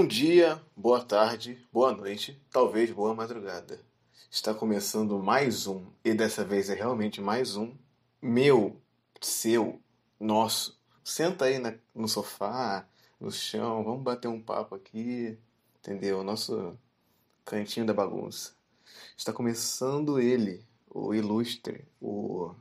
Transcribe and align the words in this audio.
Bom 0.00 0.06
dia, 0.06 0.58
boa 0.74 1.04
tarde, 1.04 1.62
boa 1.70 1.92
noite, 1.92 2.42
talvez 2.50 2.90
boa 2.90 3.14
madrugada. 3.14 3.78
Está 4.30 4.54
começando 4.54 5.18
mais 5.18 5.66
um, 5.66 5.84
e 6.02 6.14
dessa 6.14 6.42
vez 6.42 6.70
é 6.70 6.74
realmente 6.74 7.20
mais 7.20 7.54
um, 7.54 7.74
meu, 8.22 8.80
seu, 9.20 9.78
nosso. 10.18 10.80
Senta 11.04 11.44
aí 11.44 11.58
na, 11.58 11.74
no 11.94 12.08
sofá, 12.08 12.88
no 13.20 13.30
chão, 13.30 13.84
vamos 13.84 14.02
bater 14.02 14.28
um 14.28 14.40
papo 14.40 14.74
aqui, 14.74 15.36
entendeu? 15.80 16.24
Nosso 16.24 16.78
cantinho 17.44 17.84
da 17.84 17.92
bagunça. 17.92 18.54
Está 19.14 19.34
começando 19.34 20.18
ele, 20.18 20.64
o 20.88 21.12
ilustre, 21.12 21.84
o 22.00 22.54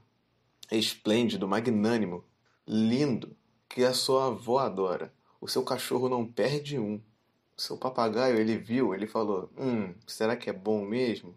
esplêndido, 0.70 1.48
magnânimo, 1.48 2.22
lindo, 2.68 3.34
que 3.70 3.86
a 3.86 3.94
sua 3.94 4.28
avó 4.28 4.60
adora. 4.60 5.14
O 5.40 5.48
seu 5.48 5.64
cachorro 5.64 6.10
não 6.10 6.26
perde 6.26 6.78
um. 6.78 7.02
Seu 7.60 7.78
papagaio, 7.78 8.40
ele 8.40 8.58
viu, 8.58 8.94
ele 8.94 9.06
falou: 9.06 9.50
Hum, 9.58 9.94
será 10.08 10.38
que 10.38 10.50
é 10.50 10.54
bom 10.54 10.86
mesmo? 10.86 11.36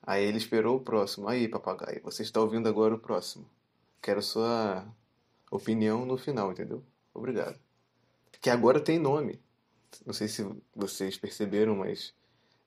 Aí 0.00 0.24
ele 0.24 0.38
esperou 0.38 0.76
o 0.76 0.80
próximo. 0.80 1.28
Aí, 1.28 1.48
papagaio, 1.48 2.00
você 2.04 2.22
está 2.22 2.40
ouvindo 2.40 2.68
agora 2.68 2.94
o 2.94 2.98
próximo. 2.98 3.44
Quero 4.00 4.22
sua 4.22 4.86
opinião 5.50 6.06
no 6.06 6.16
final, 6.16 6.52
entendeu? 6.52 6.84
Obrigado. 7.12 7.58
Que 8.40 8.50
agora 8.50 8.80
tem 8.80 9.00
nome. 9.00 9.40
Não 10.06 10.14
sei 10.14 10.28
se 10.28 10.48
vocês 10.76 11.18
perceberam, 11.18 11.74
mas 11.74 12.14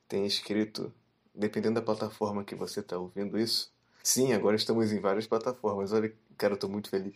tem 0.05 0.25
escrito, 0.25 0.93
dependendo 1.33 1.75
da 1.75 1.81
plataforma 1.81 2.43
que 2.43 2.55
você 2.55 2.81
está 2.81 2.97
ouvindo 2.97 3.39
isso. 3.39 3.71
Sim, 4.03 4.33
agora 4.33 4.57
estamos 4.57 4.91
em 4.91 4.99
várias 4.99 5.25
plataformas. 5.25 5.93
Olha, 5.93 6.13
cara, 6.37 6.53
eu 6.53 6.55
estou 6.55 6.69
muito 6.69 6.89
feliz. 6.89 7.15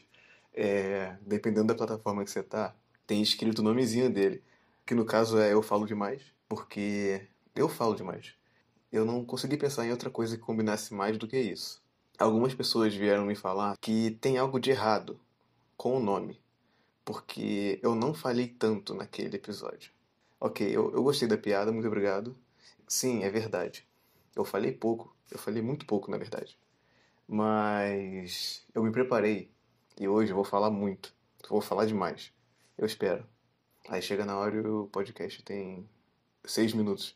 É, 0.54 1.18
dependendo 1.20 1.68
da 1.68 1.76
plataforma 1.76 2.24
que 2.24 2.32
você 2.32 2.40
está, 2.40 2.74
tem 3.06 3.22
escrito 3.22 3.60
o 3.60 3.64
nomezinho 3.64 4.10
dele. 4.10 4.42
Que 4.86 4.94
no 4.94 5.04
caso 5.04 5.40
é 5.40 5.52
Eu 5.52 5.64
Falo 5.64 5.88
Demais, 5.88 6.22
porque 6.48 7.28
eu 7.56 7.68
falo 7.68 7.96
demais. 7.96 8.36
Eu 8.92 9.04
não 9.04 9.26
consegui 9.26 9.58
pensar 9.58 9.86
em 9.86 9.92
outra 9.92 10.10
coisa 10.10 10.38
que 10.38 10.44
combinasse 10.44 10.94
mais 10.94 11.18
do 11.18 11.28
que 11.28 11.40
isso. 11.40 11.84
Algumas 12.20 12.54
pessoas 12.54 12.94
vieram 12.94 13.26
me 13.26 13.36
falar 13.36 13.76
que 13.82 14.12
tem 14.22 14.38
algo 14.38 14.60
de 14.60 14.70
errado 14.70 15.20
com 15.76 15.98
o 15.98 16.00
nome, 16.00 16.40
porque 17.04 17.80
eu 17.82 17.96
não 17.96 18.14
falei 18.14 18.48
tanto 18.48 18.94
naquele 18.94 19.36
episódio. 19.38 19.92
Ok, 20.40 20.68
eu, 20.68 20.94
eu 20.94 21.02
gostei 21.04 21.28
da 21.28 21.38
piada, 21.38 21.72
muito 21.72 21.88
obrigado. 21.88 22.38
Sim, 22.88 23.24
é 23.24 23.30
verdade. 23.30 23.88
Eu 24.36 24.46
falei 24.46 24.72
pouco, 24.72 25.16
eu 25.32 25.40
falei 25.40 25.62
muito 25.62 25.86
pouco, 25.86 26.12
na 26.12 26.18
verdade. 26.18 26.60
Mas 27.28 28.66
eu 28.74 28.84
me 28.84 28.92
preparei 28.92 29.50
e 30.00 30.08
hoje 30.08 30.32
eu 30.32 30.36
vou 30.36 30.46
falar 30.46 30.70
muito. 30.70 31.14
Vou 31.50 31.62
falar 31.62 31.86
demais. 31.86 32.32
Eu 32.78 32.86
espero. 32.86 33.26
Aí 33.88 34.02
chega 34.02 34.26
na 34.26 34.38
hora 34.38 34.56
e 34.56 34.60
o 34.62 34.88
podcast 34.88 35.44
tem 35.44 35.88
seis 36.44 36.74
minutos. 36.74 37.16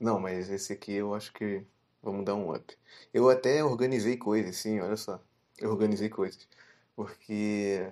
Não, 0.00 0.18
mas 0.20 0.50
esse 0.50 0.72
aqui 0.72 0.92
eu 0.92 1.14
acho 1.14 1.32
que 1.32 1.64
vamos 2.02 2.24
dar 2.24 2.34
um 2.34 2.52
up. 2.54 2.76
Eu 3.14 3.28
até 3.30 3.64
organizei 3.64 4.16
coisas, 4.16 4.56
sim, 4.56 4.80
olha 4.80 4.96
só. 4.96 5.20
Eu 5.58 5.70
organizei 5.70 6.08
coisas. 6.08 6.48
Porque 6.96 7.90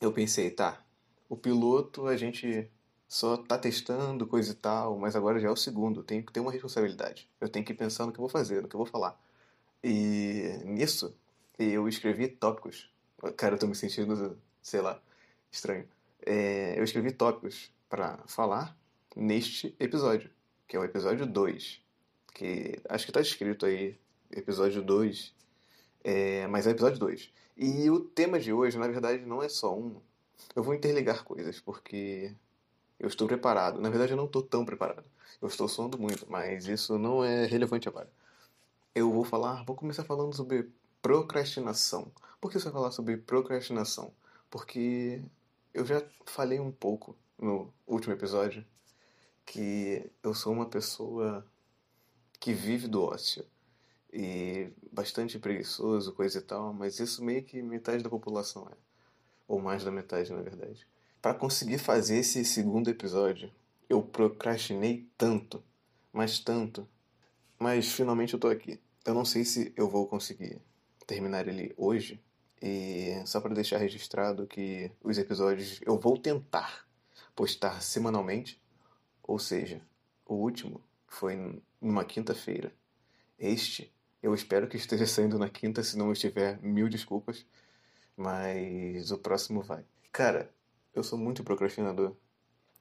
eu 0.00 0.12
pensei, 0.12 0.50
tá, 0.50 0.84
o 1.28 1.36
piloto 1.36 2.06
a 2.06 2.16
gente 2.16 2.70
só 3.08 3.36
tá 3.36 3.58
testando 3.58 4.26
coisa 4.26 4.52
e 4.52 4.54
tal, 4.54 4.98
mas 4.98 5.14
agora 5.16 5.38
já 5.40 5.48
é 5.48 5.50
o 5.50 5.56
segundo, 5.56 6.00
eu 6.00 6.04
tenho 6.04 6.24
que 6.24 6.32
ter 6.32 6.40
uma 6.40 6.52
responsabilidade. 6.52 7.28
Eu 7.40 7.48
tenho 7.48 7.64
que 7.64 7.74
pensar 7.74 8.06
no 8.06 8.12
que 8.12 8.18
eu 8.18 8.22
vou 8.22 8.28
fazer, 8.28 8.62
no 8.62 8.68
que 8.68 8.74
eu 8.74 8.78
vou 8.78 8.86
falar. 8.86 9.20
E 9.84 10.60
nisso, 10.64 11.16
eu 11.58 11.88
escrevi 11.88 12.28
tópicos. 12.28 12.90
Cara, 13.36 13.54
eu 13.54 13.58
tô 13.58 13.66
me 13.66 13.74
sentindo, 13.74 14.38
sei 14.62 14.80
lá, 14.80 15.00
estranho. 15.50 15.88
É, 16.24 16.78
eu 16.78 16.84
escrevi 16.84 17.12
tópicos 17.12 17.70
para 17.88 18.18
falar 18.26 18.76
neste 19.14 19.74
episódio, 19.78 20.30
que 20.66 20.76
é 20.76 20.80
o 20.80 20.84
episódio 20.84 21.26
2. 21.26 21.80
Que 22.34 22.80
acho 22.88 23.06
que 23.06 23.12
tá 23.12 23.20
escrito 23.20 23.66
aí, 23.66 23.98
episódio 24.30 24.82
2. 24.82 25.34
É, 26.04 26.46
mas 26.46 26.66
é 26.66 26.70
o 26.70 26.72
episódio 26.72 26.98
2. 26.98 27.32
E 27.56 27.90
o 27.90 28.00
tema 28.00 28.38
de 28.38 28.52
hoje, 28.52 28.78
na 28.78 28.86
verdade, 28.86 29.24
não 29.24 29.42
é 29.42 29.48
só 29.48 29.76
um. 29.76 30.00
Eu 30.54 30.62
vou 30.62 30.74
interligar 30.74 31.24
coisas, 31.24 31.60
porque 31.60 32.34
eu 33.00 33.08
estou 33.08 33.26
preparado. 33.26 33.80
Na 33.80 33.88
verdade, 33.88 34.12
eu 34.12 34.16
não 34.16 34.26
estou 34.26 34.42
tão 34.42 34.64
preparado. 34.64 35.04
Eu 35.40 35.48
estou 35.48 35.68
soando 35.68 35.98
muito, 35.98 36.26
mas 36.30 36.66
isso 36.66 36.98
não 36.98 37.24
é 37.24 37.46
relevante 37.46 37.88
agora. 37.88 38.10
Eu 38.94 39.10
vou 39.12 39.24
falar, 39.24 39.64
vou 39.64 39.76
começar 39.76 40.04
falando 40.04 40.34
sobre 40.34 40.70
procrastinação. 41.02 42.10
Por 42.40 42.50
que 42.50 42.58
você 42.58 42.64
vai 42.64 42.72
falar 42.74 42.90
sobre 42.90 43.16
procrastinação? 43.16 44.12
Porque 44.50 45.22
eu 45.76 45.84
já 45.84 46.02
falei 46.24 46.58
um 46.58 46.72
pouco 46.72 47.14
no 47.38 47.70
último 47.86 48.14
episódio 48.14 48.64
que 49.44 50.10
eu 50.22 50.32
sou 50.32 50.50
uma 50.50 50.64
pessoa 50.64 51.46
que 52.40 52.54
vive 52.54 52.88
do 52.88 53.02
ócio 53.02 53.44
e 54.10 54.70
bastante 54.90 55.38
preguiçoso, 55.38 56.14
coisa 56.14 56.38
e 56.38 56.40
tal, 56.40 56.72
mas 56.72 56.98
isso 56.98 57.22
meio 57.22 57.44
que 57.44 57.60
metade 57.60 58.02
da 58.02 58.08
população 58.08 58.66
é, 58.72 58.76
ou 59.46 59.60
mais 59.60 59.84
da 59.84 59.90
metade, 59.90 60.32
na 60.32 60.40
verdade. 60.40 60.86
Para 61.20 61.34
conseguir 61.34 61.76
fazer 61.76 62.20
esse 62.20 62.42
segundo 62.42 62.88
episódio, 62.88 63.52
eu 63.86 64.02
procrastinei 64.02 65.06
tanto, 65.18 65.62
mas 66.10 66.38
tanto, 66.38 66.88
mas 67.58 67.92
finalmente 67.92 68.32
eu 68.32 68.40
tô 68.40 68.48
aqui. 68.48 68.80
Eu 69.04 69.12
não 69.12 69.26
sei 69.26 69.44
se 69.44 69.74
eu 69.76 69.90
vou 69.90 70.06
conseguir 70.06 70.58
terminar 71.06 71.46
ele 71.46 71.74
hoje, 71.76 72.18
e 72.60 73.22
só 73.26 73.40
para 73.40 73.54
deixar 73.54 73.78
registrado 73.78 74.46
que 74.46 74.90
os 75.02 75.18
episódios 75.18 75.80
eu 75.82 75.98
vou 75.98 76.18
tentar 76.18 76.86
postar 77.34 77.82
semanalmente, 77.82 78.60
ou 79.22 79.38
seja, 79.38 79.80
o 80.24 80.34
último 80.34 80.80
foi 81.06 81.60
numa 81.80 82.04
quinta-feira. 82.04 82.72
Este 83.38 83.92
eu 84.22 84.34
espero 84.34 84.66
que 84.66 84.76
esteja 84.76 85.06
saindo 85.06 85.38
na 85.38 85.48
quinta, 85.48 85.82
se 85.82 85.96
não 85.96 86.12
estiver, 86.12 86.60
mil 86.62 86.88
desculpas, 86.88 87.46
mas 88.16 89.10
o 89.10 89.18
próximo 89.18 89.62
vai. 89.62 89.84
Cara, 90.10 90.50
eu 90.94 91.04
sou 91.04 91.18
muito 91.18 91.44
procrastinador. 91.44 92.16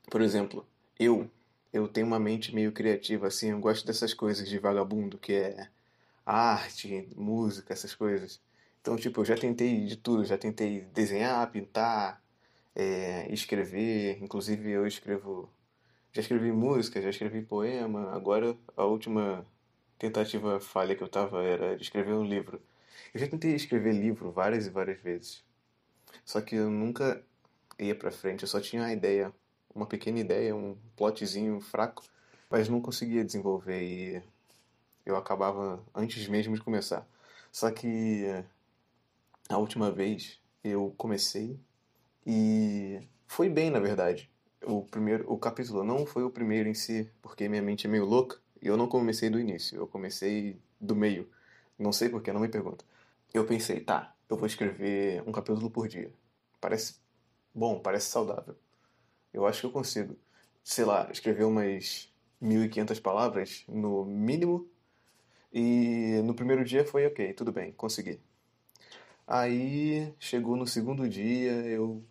Por 0.10 0.22
exemplo, 0.22 0.66
eu 1.00 1.30
eu 1.74 1.90
tenho 1.90 2.08
uma 2.08 2.20
mente 2.20 2.56
meio 2.56 2.72
criativa 2.72 3.28
assim, 3.28 3.52
eu 3.52 3.60
gosto 3.60 3.86
dessas 3.86 4.14
coisas 4.14 4.48
de 4.48 4.58
vagabundo, 4.58 5.18
que 5.18 5.34
é 5.34 5.68
arte, 6.26 7.10
música, 7.16 7.74
essas 7.74 7.94
coisas. 7.94 8.42
Então, 8.86 8.96
tipo, 8.96 9.22
eu 9.22 9.26
já 9.26 9.36
tentei 9.36 9.84
de 9.88 9.96
tudo, 9.98 10.24
já 10.24 10.38
tentei 10.38 10.82
desenhar, 10.94 11.50
pintar, 11.50 12.22
é, 12.76 13.28
escrever, 13.34 14.22
inclusive 14.22 14.70
eu 14.70 14.86
escrevo, 14.86 15.50
já 16.14 16.22
escrevi 16.22 16.52
música, 16.52 17.02
já 17.02 17.10
escrevi 17.10 17.42
poema, 17.42 18.12
agora 18.16 18.56
a 18.78 18.86
última 18.86 19.44
tentativa 19.98 20.60
falha 20.60 20.96
que 20.96 21.02
eu 21.02 21.08
tava 21.08 21.44
era 21.44 21.76
de 21.76 21.82
escrever 21.82 22.14
um 22.14 22.24
livro. 22.24 22.62
Eu 23.12 23.20
já 23.20 23.28
tentei 23.28 23.56
escrever 23.56 23.92
livro 23.92 24.32
várias 24.32 24.68
e 24.68 24.70
várias 24.70 25.02
vezes, 25.02 25.44
só 26.24 26.40
que 26.40 26.56
eu 26.56 26.70
nunca 26.70 27.24
ia 27.80 27.96
pra 27.96 28.12
frente, 28.12 28.44
eu 28.44 28.48
só 28.48 28.62
tinha 28.62 28.84
uma 28.84 28.94
ideia, 28.94 29.34
uma 29.74 29.88
pequena 29.88 30.20
ideia, 30.20 30.56
um 30.56 30.78
plotzinho 30.96 31.60
fraco, 31.60 32.04
mas 32.52 32.70
não 32.70 32.80
conseguia 32.80 33.26
desenvolver 33.26 33.82
e 33.82 34.22
eu 35.04 35.18
acabava 35.18 35.84
antes 35.96 36.28
mesmo 36.28 36.54
de 36.54 36.62
começar. 36.62 37.08
Só 37.52 37.72
que 37.72 38.46
a 39.50 39.58
última 39.58 39.92
vez 39.92 40.40
eu 40.64 40.94
comecei 40.98 41.60
e 42.26 43.00
foi 43.28 43.50
bem, 43.50 43.70
na 43.70 43.80
verdade. 43.80 44.30
O 44.64 44.84
primeiro, 44.84 45.32
o 45.32 45.38
capítulo 45.38 45.84
não 45.84 46.06
foi 46.06 46.24
o 46.24 46.32
primeiro 46.32 46.68
em 46.68 46.74
si, 46.74 47.10
porque 47.22 47.48
minha 47.48 47.62
mente 47.62 47.86
é 47.86 47.90
meio 47.90 48.06
louca 48.06 48.38
e 48.62 48.68
eu 48.68 48.76
não 48.78 48.88
comecei 48.88 49.30
do 49.30 49.40
início, 49.40 49.78
eu 49.78 49.88
comecei 49.88 50.60
do 50.82 50.96
meio. 50.96 51.30
Não 51.78 51.92
sei 51.92 52.10
porque, 52.10 52.32
não 52.34 52.40
me 52.42 52.50
pergunta. 52.50 52.84
Eu 53.34 53.46
pensei, 53.46 53.80
tá, 53.82 54.16
eu 54.30 54.38
vou 54.38 54.48
escrever 54.48 55.22
um 55.28 55.32
capítulo 55.32 55.70
por 55.70 55.88
dia. 55.88 56.12
Parece 56.60 56.96
bom, 57.54 57.80
parece 57.80 58.08
saudável. 58.08 58.56
Eu 59.34 59.46
acho 59.46 59.62
que 59.62 59.68
eu 59.68 59.72
consigo, 59.72 60.18
sei 60.64 60.86
lá, 60.86 61.10
escrever 61.12 61.44
umas 61.44 62.12
1500 62.42 63.00
palavras 63.00 63.64
no 63.68 64.06
mínimo. 64.06 64.68
E 65.54 66.22
no 66.24 66.34
primeiro 66.34 66.64
dia 66.66 66.86
foi 66.86 67.06
ok, 67.06 67.34
tudo 67.34 67.52
bem, 67.52 67.72
consegui. 67.74 68.20
Aí 69.28 70.14
chegou 70.20 70.56
no 70.56 70.68
segundo 70.68 71.10
dia, 71.10 71.52
eu 71.66 72.04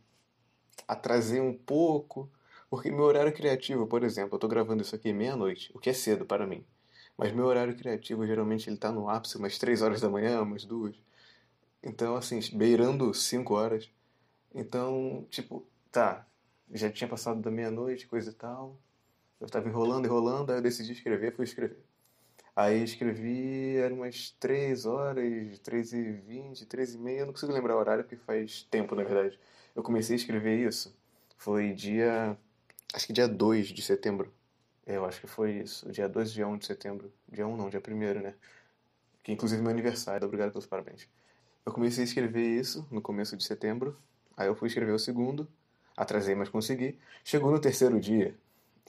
atrasei 0.88 1.40
um 1.40 1.56
pouco, 1.56 2.30
porque 2.68 2.90
meu 2.90 3.04
horário 3.04 3.32
criativo, 3.32 3.86
por 3.86 4.02
exemplo, 4.02 4.34
eu 4.34 4.36
estou 4.36 4.50
gravando 4.50 4.82
isso 4.82 4.94
aqui 4.94 5.12
meia-noite, 5.12 5.70
o 5.74 5.78
que 5.78 5.90
é 5.90 5.92
cedo 5.92 6.26
para 6.26 6.46
mim. 6.46 6.64
Mas 7.16 7.32
meu 7.32 7.46
horário 7.46 7.76
criativo 7.76 8.26
geralmente 8.26 8.68
ele 8.68 8.76
tá 8.76 8.90
no 8.90 9.08
ápice 9.08 9.36
umas 9.36 9.58
3 9.58 9.82
horas 9.82 10.00
da 10.00 10.08
manhã, 10.10 10.42
umas 10.42 10.64
duas. 10.64 10.96
Então, 11.82 12.16
assim, 12.16 12.40
beirando 12.56 13.12
5 13.14 13.54
horas. 13.54 13.88
Então, 14.54 15.26
tipo, 15.30 15.66
tá, 15.92 16.26
já 16.72 16.90
tinha 16.90 17.08
passado 17.08 17.40
da 17.40 17.50
meia-noite, 17.50 18.06
coisa 18.08 18.30
e 18.30 18.34
tal. 18.34 18.76
Eu 19.40 19.46
estava 19.46 19.68
enrolando, 19.68 20.06
enrolando, 20.06 20.50
aí 20.50 20.58
eu 20.58 20.62
decidi 20.62 20.92
escrever, 20.92 21.34
fui 21.36 21.44
escrever. 21.44 21.84
Aí 22.56 22.82
escrevi, 22.84 23.76
eram 23.76 23.96
umas 23.96 24.30
3 24.38 24.86
horas, 24.86 25.58
3 25.60 25.92
e 25.92 26.12
20, 26.12 26.66
3 26.66 26.94
e 26.94 26.98
meia, 26.98 27.20
eu 27.20 27.26
não 27.26 27.32
consigo 27.32 27.52
lembrar 27.52 27.76
o 27.76 27.78
horário 27.78 28.04
porque 28.04 28.16
faz 28.16 28.62
tempo, 28.70 28.94
na 28.94 29.02
verdade. 29.02 29.38
Eu 29.74 29.82
comecei 29.82 30.14
a 30.14 30.18
escrever 30.18 30.58
isso, 30.66 30.96
foi 31.36 31.72
dia 31.72 32.38
Acho 32.94 33.08
que 33.08 33.12
dia 33.12 33.26
2 33.26 33.68
de 33.68 33.82
setembro. 33.82 34.32
É, 34.86 34.96
eu 34.96 35.04
acho 35.04 35.20
que 35.20 35.26
foi 35.26 35.54
isso. 35.54 35.90
Dia 35.90 36.08
2 36.08 36.32
dia 36.32 36.46
1 36.46 36.58
de 36.58 36.66
setembro. 36.66 37.12
Dia 37.28 37.44
1 37.44 37.56
não, 37.56 37.68
dia 37.68 37.82
1 37.84 38.20
né? 38.20 38.34
Que 39.20 39.32
inclusive 39.32 39.60
é 39.60 39.62
meu 39.62 39.72
aniversário. 39.72 40.24
Obrigado 40.24 40.52
pelos 40.52 40.64
parabéns. 40.64 41.08
Eu 41.66 41.72
comecei 41.72 42.04
a 42.04 42.06
escrever 42.06 42.46
isso 42.46 42.86
no 42.92 43.02
começo 43.02 43.36
de 43.36 43.42
setembro. 43.42 43.96
Aí 44.36 44.46
eu 44.46 44.54
fui 44.54 44.68
escrever 44.68 44.92
o 44.92 44.98
segundo. 44.98 45.48
Atrasei, 45.96 46.36
mas 46.36 46.48
consegui. 46.48 46.96
Chegou 47.24 47.50
no 47.50 47.60
terceiro 47.60 47.98
dia. 47.98 48.36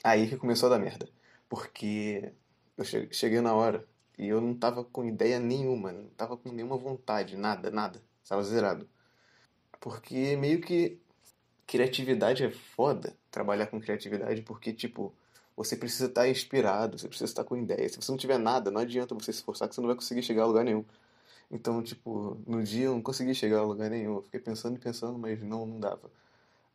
Aí 0.04 0.28
que 0.28 0.36
começou 0.36 0.68
a 0.68 0.70
dar 0.70 0.78
merda. 0.78 1.08
Porque 1.48 2.32
eu 2.76 2.84
cheguei 2.84 3.40
na 3.40 3.54
hora 3.54 3.86
e 4.18 4.26
eu 4.26 4.40
não 4.40 4.54
tava 4.54 4.84
com 4.84 5.04
ideia 5.04 5.38
nenhuma. 5.38 5.92
Não 5.92 6.08
tava 6.16 6.36
com 6.36 6.50
nenhuma 6.52 6.76
vontade. 6.76 7.36
Nada, 7.36 7.70
nada. 7.70 8.02
Estava 8.22 8.42
zerado. 8.42 8.88
Porque 9.80 10.36
meio 10.36 10.60
que 10.60 10.98
criatividade 11.66 12.44
é 12.44 12.50
foda 12.50 13.14
trabalhar 13.30 13.66
com 13.66 13.80
criatividade, 13.80 14.42
porque, 14.42 14.72
tipo, 14.72 15.12
você 15.56 15.76
precisa 15.76 16.06
estar 16.06 16.28
inspirado, 16.28 16.98
você 16.98 17.08
precisa 17.08 17.30
estar 17.30 17.44
com 17.44 17.56
ideia. 17.56 17.88
Se 17.88 17.96
você 17.96 18.10
não 18.10 18.18
tiver 18.18 18.38
nada, 18.38 18.70
não 18.70 18.80
adianta 18.80 19.14
você 19.14 19.32
se 19.32 19.38
esforçar 19.38 19.68
que 19.68 19.74
você 19.74 19.80
não 19.80 19.88
vai 19.88 19.96
conseguir 19.96 20.22
chegar 20.22 20.44
a 20.44 20.46
lugar 20.46 20.64
nenhum. 20.64 20.84
Então, 21.50 21.82
tipo, 21.82 22.38
no 22.46 22.62
dia 22.62 22.86
eu 22.86 22.92
não 22.94 23.02
consegui 23.02 23.34
chegar 23.34 23.58
a 23.60 23.64
lugar 23.64 23.90
nenhum. 23.90 24.16
Eu 24.16 24.22
fiquei 24.22 24.40
pensando 24.40 24.76
e 24.76 24.78
pensando, 24.78 25.18
mas 25.18 25.40
não, 25.42 25.66
não 25.66 25.80
dava. 25.80 26.10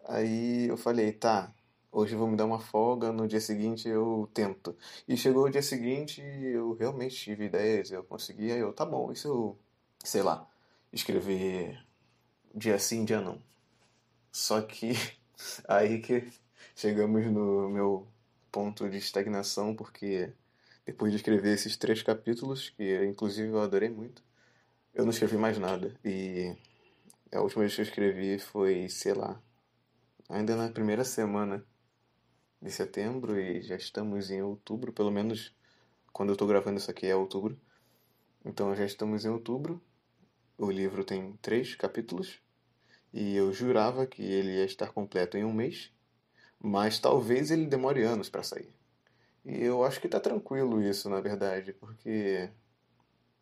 Aí 0.07 0.67
eu 0.67 0.77
falei, 0.77 1.11
tá, 1.13 1.53
hoje 1.91 2.15
vou 2.15 2.27
me 2.27 2.37
dar 2.37 2.45
uma 2.45 2.59
folga, 2.59 3.11
no 3.11 3.27
dia 3.27 3.41
seguinte 3.41 3.87
eu 3.87 4.29
tento. 4.33 4.75
E 5.07 5.17
chegou 5.17 5.45
o 5.45 5.49
dia 5.49 5.61
seguinte 5.61 6.21
eu 6.21 6.73
realmente 6.73 7.15
tive 7.15 7.45
ideias, 7.45 7.91
eu 7.91 8.03
consegui, 8.03 8.51
aí 8.51 8.59
eu, 8.59 8.73
tá 8.73 8.85
bom, 8.85 9.11
isso 9.11 9.27
eu, 9.27 9.59
sei 10.03 10.21
lá, 10.23 10.47
escrever 10.93 11.83
dia 12.55 12.79
sim, 12.79 13.05
dia 13.05 13.21
não. 13.21 13.41
Só 14.31 14.61
que 14.61 14.93
aí 15.67 16.01
que 16.01 16.31
chegamos 16.75 17.25
no 17.27 17.69
meu 17.69 18.07
ponto 18.51 18.89
de 18.89 18.97
estagnação, 18.97 19.75
porque 19.75 20.33
depois 20.85 21.11
de 21.11 21.17
escrever 21.17 21.53
esses 21.53 21.77
três 21.77 22.01
capítulos, 22.03 22.69
que 22.69 23.05
inclusive 23.05 23.49
eu 23.49 23.61
adorei 23.61 23.89
muito, 23.89 24.23
eu 24.93 25.03
não 25.05 25.11
escrevi 25.11 25.37
mais 25.37 25.57
nada. 25.57 25.95
E 26.05 26.55
a 27.31 27.41
última 27.41 27.61
vez 27.63 27.75
que 27.75 27.81
eu 27.81 27.85
escrevi 27.85 28.39
foi, 28.39 28.89
sei 28.89 29.13
lá, 29.13 29.41
ainda 30.29 30.55
na 30.55 30.69
primeira 30.69 31.03
semana 31.03 31.65
de 32.61 32.71
setembro 32.71 33.39
e 33.39 33.61
já 33.61 33.75
estamos 33.75 34.29
em 34.29 34.41
outubro, 34.41 34.93
pelo 34.93 35.11
menos 35.11 35.53
quando 36.13 36.29
eu 36.29 36.33
estou 36.33 36.47
gravando 36.47 36.77
isso 36.77 36.91
aqui 36.91 37.07
é 37.07 37.15
outubro. 37.15 37.59
Então 38.45 38.75
já 38.75 38.85
estamos 38.85 39.25
em 39.25 39.29
outubro. 39.29 39.81
O 40.57 40.69
livro 40.69 41.03
tem 41.03 41.33
três 41.41 41.75
capítulos 41.75 42.39
e 43.13 43.35
eu 43.35 43.51
jurava 43.51 44.05
que 44.05 44.21
ele 44.21 44.57
ia 44.57 44.65
estar 44.65 44.91
completo 44.93 45.37
em 45.37 45.43
um 45.43 45.53
mês, 45.53 45.91
mas 46.59 46.99
talvez 46.99 47.49
ele 47.49 47.65
demore 47.65 48.03
anos 48.03 48.29
para 48.29 48.43
sair. 48.43 48.69
E 49.43 49.63
eu 49.63 49.83
acho 49.83 49.99
que 49.99 50.07
está 50.07 50.19
tranquilo 50.19 50.81
isso, 50.81 51.09
na 51.09 51.19
verdade, 51.19 51.73
porque 51.73 52.49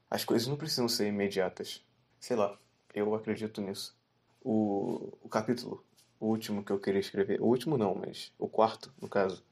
as 0.10 0.24
coisas 0.24 0.48
não 0.48 0.56
precisam 0.56 0.88
ser 0.88 1.08
imediatas. 1.08 1.86
Sei 2.20 2.38
lá, 2.38 2.58
eu 2.94 3.14
acredito 3.14 3.62
nisso. 3.62 3.98
O, 4.42 5.18
o 5.22 5.28
capítulo, 5.28 5.84
o 6.20 6.28
último 6.28 6.64
que 6.64 6.72
eu 6.72 6.80
queria 6.80 7.00
escrever, 7.00 7.42
o 7.42 7.46
último 7.46 7.78
não, 7.78 7.96
mas 7.96 8.32
o 8.38 8.48
quarto, 8.48 8.92
no 9.02 9.08
caso, 9.08 9.44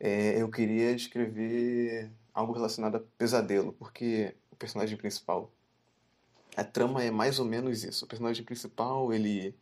é, 0.00 0.40
eu 0.40 0.50
queria 0.50 0.92
escrever 0.92 2.10
algo 2.32 2.52
relacionado 2.52 2.96
a 2.96 3.00
pesadelo, 3.18 3.72
porque 3.72 4.34
o 4.50 4.56
personagem 4.56 4.96
principal 4.96 5.50
a 6.56 6.64
trama 6.64 7.04
é 7.04 7.10
mais 7.10 7.38
ou 7.38 7.44
menos 7.44 7.84
isso. 7.84 8.04
O 8.04 8.08
personagem 8.08 8.44
principal, 8.44 9.12
ele 9.12 9.54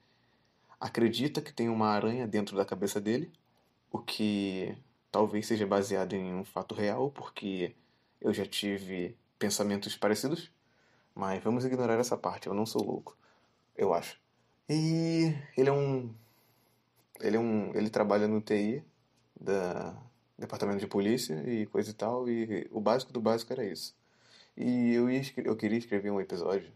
acredita 0.80 1.42
que 1.42 1.52
tem 1.52 1.68
uma 1.68 1.88
aranha 1.88 2.26
dentro 2.26 2.56
da 2.56 2.64
cabeça 2.64 2.98
dele, 3.00 3.30
o 3.92 3.98
que 3.98 4.74
talvez 5.12 5.46
seja 5.46 5.66
baseado 5.66 6.14
em 6.14 6.34
um 6.34 6.44
fato 6.44 6.74
real, 6.74 7.10
porque 7.10 7.74
eu 8.18 8.32
já 8.32 8.46
tive 8.46 9.14
pensamentos 9.38 9.94
parecidos, 9.94 10.50
mas 11.14 11.42
vamos 11.42 11.66
ignorar 11.66 11.98
essa 11.98 12.16
parte, 12.16 12.46
eu 12.46 12.54
não 12.54 12.64
sou 12.64 12.82
louco, 12.82 13.16
eu 13.76 13.92
acho. 13.92 14.18
E 14.68 15.34
ele 15.56 15.68
é 15.68 15.72
um 15.72 16.14
ele 17.20 17.36
é 17.36 17.40
um 17.40 17.74
ele 17.74 17.90
trabalha 17.90 18.28
no 18.28 18.40
TI 18.40 18.84
da 19.40 19.96
departamento 20.38 20.80
de 20.80 20.86
polícia 20.86 21.34
e 21.48 21.66
coisa 21.66 21.90
e 21.90 21.94
tal, 21.94 22.28
e 22.28 22.68
o 22.70 22.80
básico 22.80 23.12
do 23.12 23.20
básico 23.20 23.52
era 23.52 23.64
isso. 23.64 23.96
E 24.56 24.92
eu 24.92 25.10
ia, 25.10 25.22
eu 25.38 25.56
queria 25.56 25.78
escrever 25.78 26.10
um 26.10 26.20
episódio 26.20 26.72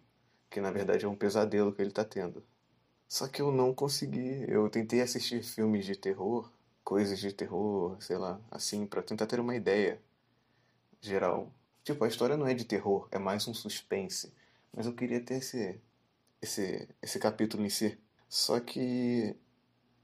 que 0.50 0.60
na 0.60 0.70
verdade 0.70 1.04
é 1.04 1.08
um 1.08 1.16
pesadelo 1.16 1.72
que 1.72 1.80
ele 1.80 1.90
está 1.90 2.04
tendo. 2.04 2.42
Só 3.08 3.28
que 3.28 3.42
eu 3.42 3.52
não 3.52 3.74
consegui. 3.74 4.44
Eu 4.48 4.68
tentei 4.70 5.00
assistir 5.00 5.42
filmes 5.42 5.84
de 5.86 5.96
terror, 5.96 6.50
coisas 6.84 7.18
de 7.18 7.32
terror, 7.32 7.96
sei 8.00 8.18
lá, 8.18 8.40
assim, 8.50 8.86
para 8.86 9.02
tentar 9.02 9.26
ter 9.26 9.40
uma 9.40 9.54
ideia 9.56 10.00
geral. 11.00 11.52
Tipo, 11.84 12.04
a 12.04 12.08
história 12.08 12.36
não 12.36 12.46
é 12.46 12.54
de 12.54 12.64
terror, 12.64 13.08
é 13.10 13.18
mais 13.18 13.46
um 13.48 13.54
suspense. 13.54 14.32
Mas 14.72 14.86
eu 14.86 14.94
queria 14.94 15.20
ter 15.20 15.36
esse, 15.36 15.80
esse, 16.42 16.88
esse 17.02 17.18
capítulo 17.18 17.64
em 17.64 17.70
si. 17.70 17.98
Só 18.28 18.60
que 18.60 19.36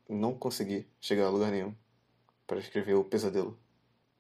não 0.09 0.35
consegui 0.35 0.87
chegar 1.01 1.27
a 1.27 1.31
lugar 1.31 1.51
nenhum 1.51 1.75
para 2.47 2.59
escrever 2.59 2.95
o 2.95 3.05
pesadelo. 3.05 3.59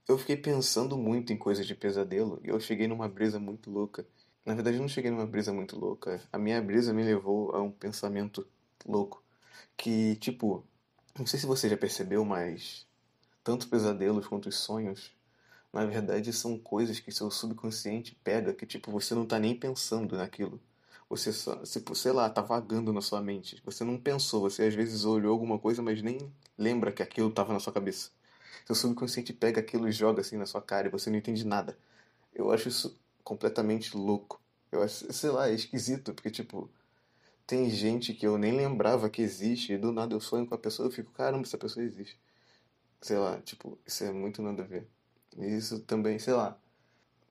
Eu 0.08 0.18
fiquei 0.18 0.36
pensando 0.36 0.96
muito 0.96 1.32
em 1.32 1.36
coisas 1.36 1.66
de 1.66 1.74
pesadelo 1.74 2.40
e 2.44 2.48
eu 2.48 2.60
cheguei 2.60 2.86
numa 2.86 3.08
brisa 3.08 3.38
muito 3.38 3.70
louca 3.70 4.06
na 4.46 4.54
verdade, 4.54 4.76
eu 4.76 4.80
não 4.80 4.88
cheguei 4.88 5.10
numa 5.10 5.26
brisa 5.26 5.52
muito 5.52 5.76
louca. 5.76 6.22
A 6.32 6.38
minha 6.38 6.62
brisa 6.62 6.92
me 6.92 7.02
levou 7.02 7.50
a 7.52 7.60
um 7.60 7.70
pensamento 7.72 8.46
louco. 8.86 9.20
Que, 9.76 10.14
tipo, 10.16 10.64
não 11.18 11.26
sei 11.26 11.40
se 11.40 11.46
você 11.46 11.68
já 11.68 11.76
percebeu, 11.76 12.24
mas 12.24 12.86
tanto 13.42 13.68
pesadelos 13.68 14.28
quanto 14.28 14.48
os 14.48 14.54
sonhos, 14.54 15.12
na 15.72 15.84
verdade, 15.84 16.32
são 16.32 16.56
coisas 16.56 17.00
que 17.00 17.10
seu 17.10 17.28
subconsciente 17.28 18.14
pega, 18.22 18.54
que, 18.54 18.64
tipo, 18.64 18.92
você 18.92 19.16
não 19.16 19.26
tá 19.26 19.36
nem 19.36 19.58
pensando 19.58 20.16
naquilo. 20.16 20.60
Você 21.08 21.32
só, 21.32 21.64
sei 21.64 22.12
lá, 22.12 22.28
tá 22.28 22.42
vagando 22.42 22.92
na 22.92 23.00
sua 23.00 23.20
mente. 23.20 23.62
Você 23.64 23.84
não 23.84 23.98
pensou, 23.98 24.40
você 24.40 24.64
às 24.64 24.74
vezes 24.74 25.04
olhou 25.04 25.32
alguma 25.32 25.58
coisa, 25.58 25.82
mas 25.82 26.02
nem 26.02 26.32
lembra 26.58 26.92
que 26.92 27.02
aquilo 27.02 27.30
tava 27.30 27.52
na 27.52 27.60
sua 27.60 27.72
cabeça. 27.72 28.10
Seu 28.66 28.74
subconsciente 28.74 29.32
pega 29.32 29.60
aquilo 29.60 29.88
e 29.88 29.92
joga 29.92 30.20
assim 30.20 30.36
na 30.36 30.46
sua 30.46 30.60
cara 30.60 30.88
e 30.88 30.90
você 30.90 31.08
não 31.10 31.18
entende 31.18 31.46
nada. 31.46 31.78
Eu 32.34 32.50
acho 32.50 32.68
isso 32.68 32.98
completamente 33.24 33.96
louco. 33.96 34.40
Eu 34.72 34.82
acho, 34.82 35.12
sei 35.12 35.30
lá, 35.30 35.48
é 35.48 35.54
esquisito, 35.54 36.12
porque, 36.12 36.30
tipo, 36.30 36.68
tem 37.46 37.70
gente 37.70 38.12
que 38.14 38.26
eu 38.26 38.38
nem 38.38 38.52
lembrava 38.56 39.08
que 39.10 39.22
existe, 39.22 39.72
e 39.74 39.78
do 39.78 39.92
nada 39.92 40.14
eu 40.14 40.20
sonho 40.20 40.46
com 40.46 40.54
a 40.54 40.58
pessoa, 40.58 40.88
eu 40.88 40.92
fico, 40.92 41.12
caramba, 41.12 41.44
essa 41.46 41.58
pessoa 41.58 41.84
existe. 41.84 42.18
Sei 43.00 43.16
lá, 43.18 43.40
tipo, 43.42 43.78
isso 43.86 44.04
é 44.04 44.12
muito 44.12 44.42
nada 44.42 44.62
a 44.62 44.66
ver. 44.66 44.88
E 45.38 45.46
isso 45.56 45.80
também, 45.80 46.18
sei 46.18 46.34
lá, 46.34 46.58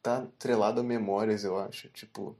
tá 0.01 0.19
atrelado 0.19 0.81
a 0.81 0.83
memórias, 0.83 1.43
eu 1.43 1.59
acho. 1.59 1.89
Tipo, 1.89 2.37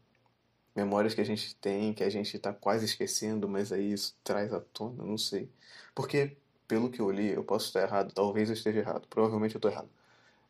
memórias 0.76 1.14
que 1.14 1.22
a 1.22 1.26
gente 1.26 1.56
tem, 1.56 1.94
que 1.94 2.04
a 2.04 2.10
gente 2.10 2.38
tá 2.40 2.54
quase 2.54 2.86
esquecendo, 2.86 3.48
mas 3.50 3.72
aí 3.72 3.94
isso 3.94 4.18
traz 4.24 4.54
à 4.54 4.60
tona, 4.60 5.04
não 5.04 5.18
sei. 5.18 5.50
Porque, 5.96 6.38
pelo 6.68 6.90
que 6.90 7.00
eu 7.02 7.10
li, 7.12 7.30
eu 7.32 7.44
posso 7.44 7.68
estar 7.68 7.82
errado, 7.84 8.14
talvez 8.14 8.50
eu 8.50 8.54
esteja 8.56 8.80
errado, 8.80 9.08
provavelmente 9.08 9.56
eu 9.56 9.62
tô 9.62 9.70
errado 9.70 9.90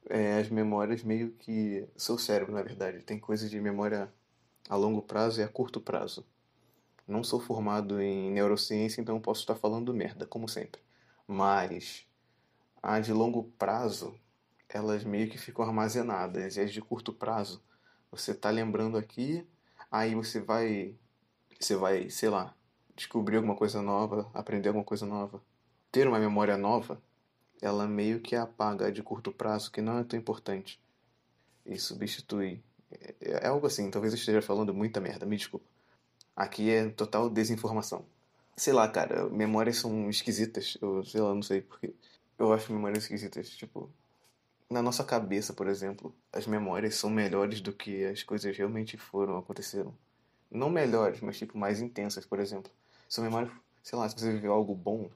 é, 0.10 0.40
as 0.40 0.50
memórias 0.50 1.04
meio 1.04 1.32
que. 1.32 1.88
Seu 1.96 2.18
cérebro, 2.18 2.54
na 2.54 2.62
verdade, 2.62 3.02
tem 3.04 3.20
coisas 3.20 3.50
de 3.50 3.60
memória 3.60 4.12
a 4.70 4.76
longo 4.76 5.02
prazo 5.02 5.42
e 5.42 5.44
a 5.44 5.48
curto 5.48 5.82
prazo. 5.82 6.26
Não 7.08 7.24
sou 7.24 7.40
formado 7.40 8.02
em 8.02 8.32
neurociência, 8.32 9.02
então 9.02 9.20
posso 9.20 9.42
estar 9.42 9.56
falando 9.56 9.94
merda, 9.94 10.26
como 10.26 10.48
sempre. 10.50 10.82
Mas 11.28 12.08
a 12.82 13.00
de 13.00 13.14
longo 13.14 13.44
prazo, 13.58 14.16
elas 14.70 15.04
meio 15.04 15.30
que 15.30 15.38
ficam 15.38 15.66
armazenadas. 15.66 16.58
E 16.58 16.62
as 16.62 16.72
de 16.74 16.82
curto 16.82 17.14
prazo, 17.14 17.64
você 18.12 18.32
está 18.32 18.50
lembrando 18.50 18.98
aqui, 18.98 19.48
aí 19.92 20.16
você 20.16 20.40
vai. 20.40 20.96
Você 21.60 21.76
vai, 21.76 22.10
sei 22.10 22.30
lá, 22.30 22.54
descobrir 22.96 23.38
alguma 23.38 23.56
coisa 23.56 23.82
nova, 23.82 24.30
aprender 24.34 24.70
alguma 24.70 24.86
coisa 24.86 25.06
nova, 25.06 25.42
ter 25.92 26.08
uma 26.08 26.20
memória 26.20 26.58
nova 26.58 27.02
ela 27.62 27.88
meio 27.88 28.20
que 28.20 28.36
apaga 28.36 28.92
de 28.92 29.02
curto 29.02 29.32
prazo, 29.32 29.72
que 29.72 29.82
não 29.82 30.00
é 30.00 30.04
tão 30.04 30.18
importante, 30.20 30.80
e 31.66 31.80
substitui. 31.80 32.64
É, 32.92 33.16
é 33.44 33.48
algo 33.48 33.68
assim, 33.68 33.90
talvez 33.90 34.14
eu 34.14 34.20
esteja 34.20 34.42
falando 34.42 34.74
muita 34.74 35.00
merda, 35.02 35.26
me 35.26 35.38
desculpa. 35.38 35.66
Aqui 36.36 36.70
é 36.70 36.90
total 36.90 37.30
desinformação. 37.30 38.06
Sei 38.58 38.74
lá, 38.74 38.88
cara, 38.88 39.30
memórias 39.30 39.78
são 39.78 40.10
esquisitas, 40.10 40.78
eu 40.82 41.04
sei 41.04 41.22
lá, 41.22 41.34
não 41.34 41.42
sei 41.42 41.62
porque. 41.62 41.94
Eu 42.38 42.52
acho 42.54 42.72
memórias 42.74 43.04
esquisitas, 43.04 43.50
tipo. 43.50 43.90
Na 44.76 44.82
nossa 44.82 45.06
cabeça, 45.06 45.54
por 45.54 45.68
exemplo, 45.70 46.14
as 46.34 46.46
memórias 46.46 46.96
são 46.96 47.10
melhores 47.10 47.62
do 47.62 47.72
que 47.72 48.04
as 48.04 48.24
coisas 48.24 48.58
realmente 48.58 48.98
foram, 48.98 49.38
aconteceram. 49.38 49.96
Não 50.52 50.70
melhores, 50.70 51.22
mas 51.22 51.38
tipo 51.38 51.58
mais 51.58 51.80
intensas, 51.80 52.26
por 52.26 52.42
exemplo. 52.42 52.70
São 53.08 53.24
memórias, 53.24 53.54
sei 53.82 53.98
lá, 53.98 54.10
se 54.10 54.20
você 54.20 54.34
viveu 54.34 54.52
algo 54.52 54.76
bom, 54.76 55.10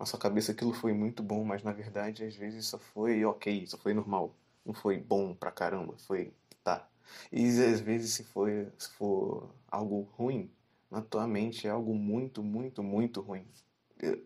na 0.00 0.06
sua 0.06 0.18
cabeça 0.18 0.52
aquilo 0.52 0.72
foi 0.72 0.94
muito 0.94 1.22
bom, 1.22 1.44
mas 1.44 1.62
na 1.62 1.72
verdade 1.72 2.24
às 2.24 2.34
vezes 2.34 2.64
só 2.64 2.78
foi 2.78 3.22
ok, 3.22 3.66
só 3.66 3.76
foi 3.76 3.92
normal. 3.92 4.34
Não 4.64 4.72
foi 4.72 4.96
bom 4.96 5.34
pra 5.34 5.50
caramba, 5.52 5.94
foi 6.06 6.32
tá. 6.64 6.88
E 7.30 7.44
às 7.48 7.80
vezes 7.80 8.14
se, 8.14 8.24
foi, 8.24 8.66
se 8.78 8.88
for 8.92 9.50
algo 9.70 10.08
ruim, 10.16 10.50
na 10.90 11.02
tua 11.02 11.26
mente 11.26 11.66
é 11.66 11.70
algo 11.70 11.94
muito, 11.94 12.42
muito, 12.42 12.82
muito 12.82 13.20
ruim. 13.20 13.44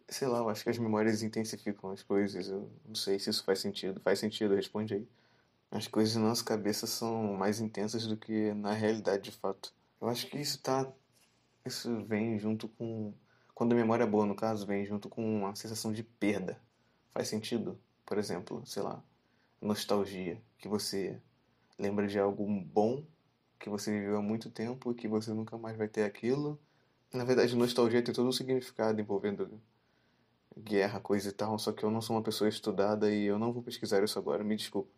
Sei 0.08 0.28
lá, 0.28 0.38
eu 0.38 0.48
acho 0.48 0.62
que 0.64 0.70
as 0.70 0.78
memórias 0.78 1.22
intensificam 1.22 1.90
as 1.90 2.02
coisas. 2.02 2.48
Eu 2.48 2.70
não 2.84 2.94
sei 2.94 3.18
se 3.18 3.30
isso 3.30 3.44
faz 3.44 3.58
sentido. 3.60 4.00
Faz 4.00 4.18
sentido, 4.18 4.54
responde 4.54 4.94
aí. 4.94 5.08
As 5.70 5.86
coisas 5.88 6.16
na 6.16 6.28
nossa 6.28 6.44
cabeça 6.44 6.86
são 6.86 7.34
mais 7.34 7.60
intensas 7.60 8.06
do 8.06 8.16
que 8.16 8.54
na 8.54 8.72
realidade 8.72 9.24
de 9.24 9.32
fato. 9.32 9.74
Eu 10.00 10.08
acho 10.08 10.26
que 10.28 10.38
isso 10.38 10.60
tá. 10.62 10.90
Isso 11.64 12.04
vem 12.04 12.38
junto 12.38 12.68
com. 12.68 13.12
Quando 13.54 13.72
a 13.72 13.76
memória 13.76 14.04
é 14.04 14.06
boa, 14.06 14.26
no 14.26 14.34
caso, 14.34 14.66
vem 14.66 14.86
junto 14.86 15.08
com 15.08 15.22
uma 15.22 15.54
sensação 15.56 15.92
de 15.92 16.02
perda. 16.02 16.60
Faz 17.12 17.28
sentido? 17.28 17.78
Por 18.04 18.18
exemplo, 18.18 18.64
sei 18.66 18.82
lá, 18.82 19.02
nostalgia. 19.60 20.40
Que 20.58 20.68
você 20.68 21.20
lembra 21.78 22.06
de 22.06 22.18
algo 22.18 22.46
bom 22.46 23.04
que 23.58 23.68
você 23.68 23.90
viveu 23.90 24.16
há 24.16 24.22
muito 24.22 24.50
tempo 24.50 24.92
e 24.92 24.94
que 24.94 25.08
você 25.08 25.32
nunca 25.32 25.58
mais 25.58 25.76
vai 25.76 25.88
ter 25.88 26.04
aquilo. 26.04 26.60
Na 27.12 27.24
verdade, 27.24 27.56
nostalgia 27.56 28.02
tem 28.02 28.14
todo 28.14 28.28
um 28.28 28.32
significado 28.32 29.00
envolvendo 29.00 29.60
guerra, 30.58 31.00
coisa 31.00 31.28
e 31.28 31.32
tal, 31.32 31.58
só 31.58 31.72
que 31.72 31.84
eu 31.84 31.90
não 31.90 32.00
sou 32.00 32.16
uma 32.16 32.22
pessoa 32.22 32.48
estudada 32.48 33.10
e 33.10 33.24
eu 33.24 33.38
não 33.38 33.52
vou 33.52 33.62
pesquisar 33.62 34.02
isso 34.02 34.18
agora, 34.18 34.42
me 34.44 34.56
desculpa. 34.56 34.90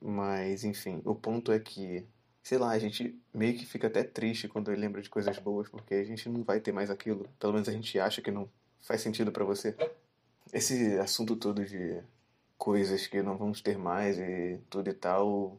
Mas, 0.00 0.64
enfim, 0.64 1.00
o 1.04 1.14
ponto 1.14 1.52
é 1.52 1.58
que, 1.58 2.06
sei 2.42 2.58
lá, 2.58 2.70
a 2.70 2.78
gente 2.78 3.20
meio 3.34 3.56
que 3.58 3.66
fica 3.66 3.86
até 3.88 4.02
triste 4.04 4.48
quando 4.48 4.70
lembra 4.70 5.02
de 5.02 5.10
coisas 5.10 5.38
boas, 5.38 5.68
porque 5.68 5.94
a 5.94 6.04
gente 6.04 6.28
não 6.28 6.44
vai 6.44 6.60
ter 6.60 6.72
mais 6.72 6.90
aquilo. 6.90 7.28
Pelo 7.38 7.52
menos 7.52 7.68
a 7.68 7.72
gente 7.72 7.98
acha 7.98 8.22
que 8.22 8.30
não 8.30 8.48
faz 8.80 9.00
sentido 9.00 9.32
para 9.32 9.44
você. 9.44 9.76
Esse 10.52 10.98
assunto 10.98 11.36
todo 11.36 11.64
de 11.64 12.02
coisas 12.56 13.06
que 13.06 13.22
não 13.22 13.36
vamos 13.36 13.60
ter 13.60 13.78
mais 13.78 14.18
e 14.18 14.60
tudo 14.70 14.88
e 14.90 14.94
tal 14.94 15.58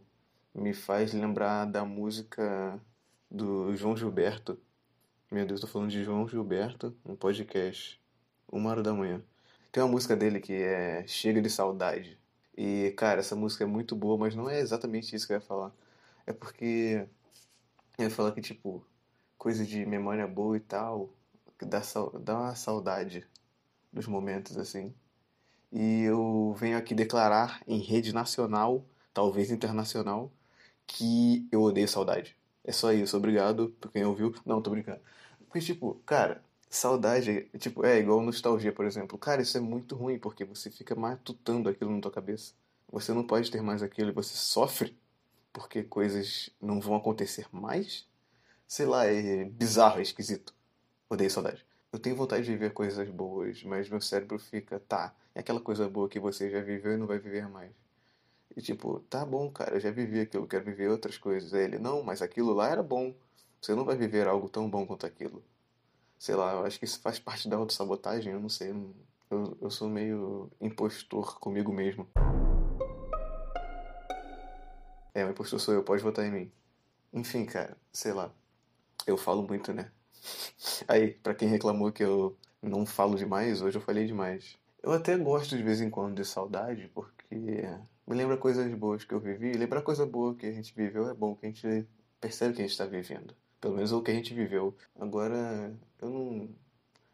me 0.53 0.73
faz 0.73 1.13
lembrar 1.13 1.65
da 1.65 1.85
música 1.85 2.79
do 3.29 3.75
João 3.75 3.95
Gilberto. 3.95 4.59
Meu 5.31 5.45
Deus, 5.45 5.61
tô 5.61 5.67
falando 5.67 5.91
de 5.91 6.03
João 6.03 6.27
Gilberto, 6.27 6.95
um 7.05 7.15
podcast, 7.15 8.01
uma 8.51 8.71
hora 8.71 8.81
da 8.81 8.91
manhã. 8.93 9.21
Tem 9.71 9.83
uma 9.83 9.91
música 9.91 10.15
dele 10.15 10.39
que 10.39 10.53
é 10.53 11.05
Chega 11.07 11.39
de 11.39 11.51
Saudade. 11.51 12.19
E, 12.57 12.91
cara, 12.97 13.19
essa 13.19 13.35
música 13.35 13.63
é 13.63 13.67
muito 13.67 13.95
boa, 13.95 14.17
mas 14.17 14.33
não 14.33 14.49
é 14.49 14.59
exatamente 14.59 15.15
isso 15.15 15.27
que 15.27 15.33
eu 15.33 15.37
ia 15.37 15.41
falar. 15.41 15.71
É 16.25 16.33
porque 16.33 17.07
eu 17.97 18.05
ia 18.05 18.09
falar 18.09 18.31
que, 18.31 18.41
tipo, 18.41 18.83
coisa 19.37 19.63
de 19.63 19.85
memória 19.85 20.27
boa 20.27 20.57
e 20.57 20.59
tal, 20.59 21.13
dá, 21.61 21.81
dá 22.21 22.35
uma 22.39 22.55
saudade 22.55 23.23
dos 23.93 24.07
momentos, 24.07 24.57
assim. 24.57 24.93
E 25.71 26.03
eu 26.03 26.55
venho 26.57 26.77
aqui 26.77 26.95
declarar 26.95 27.61
em 27.67 27.79
rede 27.79 28.13
nacional, 28.13 28.85
talvez 29.13 29.51
internacional, 29.51 30.31
que 30.87 31.47
eu 31.51 31.61
odeio 31.61 31.87
saudade. 31.87 32.35
É 32.63 32.71
só 32.71 32.91
isso, 32.93 33.17
obrigado 33.17 33.69
por 33.79 33.91
quem 33.91 34.05
ouviu. 34.05 34.33
Não, 34.45 34.61
tô 34.61 34.71
brincando. 34.71 35.01
Porque, 35.49 35.65
tipo, 35.65 35.95
cara, 36.05 36.43
saudade, 36.69 37.49
tipo, 37.57 37.83
é 37.85 37.97
igual 37.99 38.21
nostalgia, 38.21 38.71
por 38.71 38.85
exemplo. 38.85 39.17
Cara, 39.17 39.41
isso 39.41 39.57
é 39.57 39.61
muito 39.61 39.95
ruim, 39.95 40.19
porque 40.19 40.45
você 40.45 40.69
fica 40.69 40.95
matutando 40.95 41.67
aquilo 41.67 41.91
na 41.91 41.99
tua 42.01 42.11
cabeça. 42.11 42.53
Você 42.91 43.13
não 43.13 43.25
pode 43.25 43.49
ter 43.51 43.61
mais 43.61 43.81
aquilo 43.83 44.09
e 44.09 44.13
você 44.13 44.35
sofre 44.35 44.95
porque 45.51 45.83
coisas 45.83 46.49
não 46.61 46.79
vão 46.79 46.95
acontecer 46.95 47.47
mais. 47.51 48.07
Sei 48.67 48.85
lá, 48.85 49.05
é 49.05 49.45
bizarro, 49.45 49.99
é 49.99 50.03
esquisito. 50.03 50.53
Odeio 51.09 51.31
saudade. 51.31 51.65
Eu 51.91 51.99
tenho 51.99 52.15
vontade 52.15 52.45
de 52.45 52.51
viver 52.51 52.71
coisas 52.71 53.09
boas, 53.09 53.63
mas 53.63 53.89
meu 53.89 53.99
cérebro 54.01 54.37
fica, 54.37 54.79
tá, 54.79 55.15
é 55.33 55.39
aquela 55.39 55.59
coisa 55.59 55.89
boa 55.89 56.07
que 56.07 56.19
você 56.19 56.49
já 56.49 56.61
viveu 56.61 56.93
e 56.93 56.97
não 56.97 57.07
vai 57.07 57.17
viver 57.17 57.49
mais. 57.49 57.71
E 58.55 58.61
tipo, 58.61 58.99
tá 59.09 59.25
bom, 59.25 59.49
cara, 59.51 59.75
eu 59.75 59.79
já 59.79 59.91
vivi 59.91 60.19
aquilo, 60.19 60.47
quero 60.47 60.65
viver 60.65 60.89
outras 60.89 61.17
coisas. 61.17 61.53
Aí 61.53 61.63
ele, 61.63 61.79
não, 61.79 62.03
mas 62.03 62.21
aquilo 62.21 62.53
lá 62.53 62.69
era 62.69 62.83
bom. 62.83 63.13
Você 63.61 63.75
não 63.75 63.83
vai 63.83 63.97
viver 63.97 64.27
algo 64.27 64.47
tão 64.47 64.69
bom 64.69 64.85
quanto 64.85 65.05
aquilo. 65.05 65.43
Sei 66.17 66.35
lá, 66.35 66.53
eu 66.53 66.65
acho 66.65 66.79
que 66.79 66.85
isso 66.85 66.99
faz 67.01 67.19
parte 67.19 67.49
da 67.49 67.57
autossabotagem, 67.57 68.33
eu 68.33 68.39
não 68.39 68.49
sei. 68.49 68.69
Eu, 69.29 69.57
eu 69.61 69.69
sou 69.69 69.89
meio 69.89 70.49
impostor 70.61 71.39
comigo 71.39 71.71
mesmo. 71.71 72.07
É, 75.13 75.25
o 75.25 75.29
impostor 75.29 75.59
sou 75.59 75.73
eu, 75.73 75.83
pode 75.83 76.01
votar 76.01 76.25
em 76.25 76.31
mim. 76.31 76.51
Enfim, 77.13 77.45
cara, 77.45 77.75
sei 77.91 78.13
lá. 78.13 78.31
Eu 79.05 79.17
falo 79.17 79.43
muito, 79.43 79.73
né? 79.73 79.91
Aí, 80.87 81.13
pra 81.15 81.35
quem 81.35 81.49
reclamou 81.49 81.91
que 81.91 82.03
eu 82.03 82.37
não 82.61 82.85
falo 82.85 83.17
demais, 83.17 83.61
hoje 83.61 83.77
eu 83.77 83.81
falei 83.81 84.05
demais. 84.05 84.57
Eu 84.81 84.93
até 84.93 85.17
gosto 85.17 85.57
de 85.57 85.63
vez 85.63 85.81
em 85.81 85.89
quando 85.89 86.15
de 86.15 86.25
saudade, 86.25 86.89
porque 86.93 87.35
me 88.07 88.15
lembra 88.15 88.37
coisas 88.37 88.73
boas 88.73 89.03
que 89.03 89.13
eu 89.13 89.19
vivi. 89.19 89.51
Lembrar 89.53 89.81
coisa 89.81 90.05
boa 90.05 90.33
que 90.33 90.45
a 90.45 90.51
gente 90.51 90.73
viveu 90.73 91.09
é 91.09 91.13
bom, 91.13 91.35
que 91.35 91.45
a 91.45 91.49
gente 91.49 91.87
percebe 92.19 92.53
que 92.53 92.61
a 92.61 92.63
gente 92.63 92.71
está 92.71 92.85
vivendo. 92.85 93.35
Pelo 93.61 93.75
menos 93.75 93.91
o 93.91 94.01
que 94.01 94.11
a 94.11 94.13
gente 94.13 94.33
viveu. 94.33 94.75
Agora, 94.99 95.73
eu 96.01 96.09
não. 96.09 96.49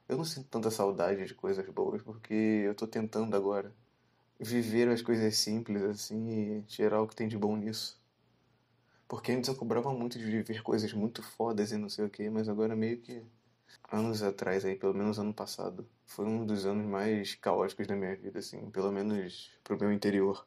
Eu 0.08 0.18
não 0.18 0.26
sinto 0.26 0.48
tanta 0.50 0.70
saudade 0.70 1.26
de 1.26 1.34
coisas 1.34 1.68
boas, 1.70 2.02
porque 2.04 2.34
eu 2.34 2.74
estou 2.74 2.88
tentando 2.88 3.36
agora 3.36 3.74
viver 4.40 4.88
as 4.90 5.02
coisas 5.02 5.36
simples 5.38 5.82
assim 5.84 6.60
e 6.60 6.62
tirar 6.64 7.02
o 7.02 7.08
que 7.08 7.16
tem 7.16 7.28
de 7.28 7.38
bom 7.38 7.56
nisso. 7.58 8.00
Porque 9.08 9.32
antes 9.32 9.48
eu 9.50 9.56
cobrava 9.56 9.92
muito 9.94 10.20
de 10.20 10.26
viver 10.26 10.62
coisas 10.64 10.94
muito 10.94 11.24
fodas 11.24 11.72
e 11.72 11.78
não 11.78 11.90
sei 11.90 12.06
o 12.06 12.10
que, 12.10 12.30
mas 12.30 12.50
agora 12.50 12.76
meio 12.76 13.00
que 13.00 13.24
anos 13.92 14.22
atrás 14.24 14.66
aí, 14.66 14.76
pelo 14.76 14.94
menos 14.94 15.20
ano 15.20 15.34
passado, 15.34 15.88
foi 16.06 16.26
um 16.26 16.46
dos 16.46 16.66
anos 16.66 16.86
mais 16.86 17.36
caóticos 17.36 17.88
da 17.88 17.96
minha 17.96 18.16
vida, 18.16 18.40
assim, 18.40 18.70
pelo 18.72 18.92
menos 18.92 19.52
pro 19.64 19.78
meu 19.80 19.92
interior 19.92 20.46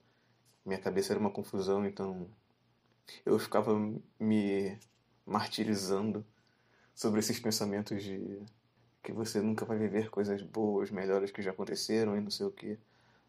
minha 0.69 0.79
cabeça 0.79 1.13
era 1.15 1.21
uma 1.21 1.31
confusão, 1.31 1.87
então 1.87 2.29
eu 3.25 3.39
ficava 3.39 3.75
me 4.21 4.79
martirizando 5.29 6.25
sobre 6.95 7.21
esses 7.21 7.39
pensamentos 7.39 8.03
de 8.03 8.43
que 9.03 9.13
você 9.13 9.41
nunca 9.41 9.65
vai 9.65 9.79
viver 9.79 10.11
coisas 10.11 10.43
boas, 10.43 10.91
melhores 10.91 11.31
que 11.31 11.43
já 11.43 11.51
aconteceram 11.51 12.17
e 12.17 12.21
não 12.21 12.31
sei 12.31 12.47
o 12.47 12.51
que. 12.51 12.79